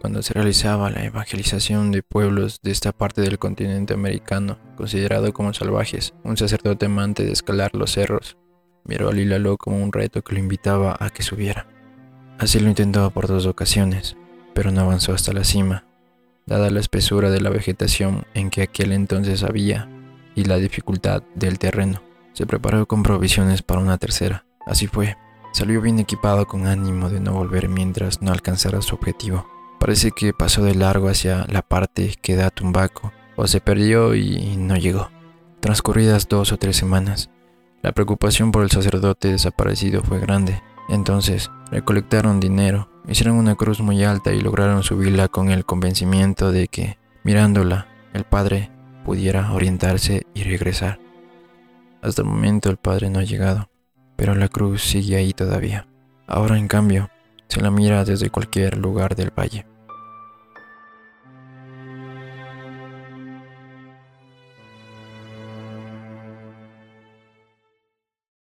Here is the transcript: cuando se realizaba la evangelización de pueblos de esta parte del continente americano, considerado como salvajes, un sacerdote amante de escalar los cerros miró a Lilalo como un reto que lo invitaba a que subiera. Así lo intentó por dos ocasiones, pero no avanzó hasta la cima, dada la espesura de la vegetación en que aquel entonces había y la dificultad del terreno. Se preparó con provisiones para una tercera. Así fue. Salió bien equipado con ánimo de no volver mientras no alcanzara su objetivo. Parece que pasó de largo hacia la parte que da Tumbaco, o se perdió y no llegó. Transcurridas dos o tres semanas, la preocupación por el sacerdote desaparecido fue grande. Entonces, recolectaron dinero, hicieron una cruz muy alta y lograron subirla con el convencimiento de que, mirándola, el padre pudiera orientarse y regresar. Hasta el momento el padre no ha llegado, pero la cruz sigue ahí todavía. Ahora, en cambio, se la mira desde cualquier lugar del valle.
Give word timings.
cuando 0.00 0.22
se 0.22 0.34
realizaba 0.34 0.90
la 0.90 1.04
evangelización 1.04 1.90
de 1.90 2.02
pueblos 2.02 2.60
de 2.62 2.70
esta 2.70 2.92
parte 2.92 3.20
del 3.20 3.38
continente 3.38 3.94
americano, 3.94 4.58
considerado 4.76 5.32
como 5.32 5.52
salvajes, 5.52 6.14
un 6.24 6.36
sacerdote 6.36 6.86
amante 6.86 7.24
de 7.24 7.32
escalar 7.32 7.74
los 7.74 7.92
cerros 7.92 8.36
miró 8.88 9.10
a 9.10 9.12
Lilalo 9.12 9.56
como 9.58 9.80
un 9.80 9.92
reto 9.92 10.22
que 10.22 10.32
lo 10.32 10.40
invitaba 10.40 10.96
a 10.98 11.10
que 11.10 11.22
subiera. 11.22 11.66
Así 12.38 12.58
lo 12.58 12.68
intentó 12.68 13.10
por 13.10 13.28
dos 13.28 13.46
ocasiones, 13.46 14.16
pero 14.54 14.72
no 14.72 14.80
avanzó 14.80 15.12
hasta 15.12 15.32
la 15.32 15.44
cima, 15.44 15.84
dada 16.46 16.70
la 16.70 16.80
espesura 16.80 17.30
de 17.30 17.40
la 17.40 17.50
vegetación 17.50 18.24
en 18.34 18.50
que 18.50 18.62
aquel 18.62 18.92
entonces 18.92 19.44
había 19.44 19.88
y 20.34 20.44
la 20.44 20.56
dificultad 20.56 21.22
del 21.34 21.58
terreno. 21.58 22.02
Se 22.32 22.46
preparó 22.46 22.86
con 22.86 23.02
provisiones 23.02 23.62
para 23.62 23.80
una 23.80 23.98
tercera. 23.98 24.46
Así 24.66 24.86
fue. 24.86 25.16
Salió 25.52 25.80
bien 25.80 25.98
equipado 25.98 26.46
con 26.46 26.66
ánimo 26.66 27.10
de 27.10 27.20
no 27.20 27.32
volver 27.32 27.68
mientras 27.68 28.22
no 28.22 28.32
alcanzara 28.32 28.80
su 28.80 28.94
objetivo. 28.94 29.46
Parece 29.78 30.10
que 30.10 30.32
pasó 30.32 30.62
de 30.64 30.74
largo 30.74 31.08
hacia 31.08 31.46
la 31.48 31.62
parte 31.62 32.14
que 32.20 32.36
da 32.36 32.50
Tumbaco, 32.50 33.12
o 33.36 33.46
se 33.46 33.60
perdió 33.60 34.14
y 34.14 34.56
no 34.56 34.76
llegó. 34.76 35.10
Transcurridas 35.60 36.28
dos 36.28 36.52
o 36.52 36.56
tres 36.56 36.76
semanas, 36.76 37.30
la 37.80 37.92
preocupación 37.92 38.50
por 38.50 38.64
el 38.64 38.70
sacerdote 38.70 39.28
desaparecido 39.28 40.02
fue 40.02 40.18
grande. 40.18 40.60
Entonces, 40.88 41.50
recolectaron 41.70 42.40
dinero, 42.40 42.90
hicieron 43.06 43.36
una 43.36 43.54
cruz 43.54 43.80
muy 43.80 44.02
alta 44.02 44.32
y 44.32 44.40
lograron 44.40 44.82
subirla 44.82 45.28
con 45.28 45.50
el 45.50 45.64
convencimiento 45.64 46.50
de 46.50 46.66
que, 46.66 46.98
mirándola, 47.22 47.86
el 48.14 48.24
padre 48.24 48.70
pudiera 49.04 49.52
orientarse 49.52 50.26
y 50.34 50.42
regresar. 50.42 50.98
Hasta 52.02 52.22
el 52.22 52.28
momento 52.28 52.68
el 52.68 52.78
padre 52.78 53.10
no 53.10 53.20
ha 53.20 53.24
llegado, 53.24 53.70
pero 54.16 54.34
la 54.34 54.48
cruz 54.48 54.82
sigue 54.82 55.16
ahí 55.16 55.32
todavía. 55.32 55.86
Ahora, 56.26 56.58
en 56.58 56.66
cambio, 56.66 57.10
se 57.48 57.60
la 57.60 57.70
mira 57.70 58.04
desde 58.04 58.30
cualquier 58.30 58.78
lugar 58.78 59.16
del 59.16 59.30
valle. 59.36 59.66